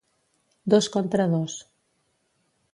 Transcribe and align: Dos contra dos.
Dos 0.71 0.85
contra 0.95 1.23
dos. 1.33 1.53